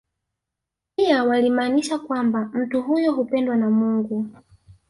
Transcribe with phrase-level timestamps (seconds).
[0.95, 4.27] Pia walimaanisha kwamba mtu huyo hupendwa na Mungu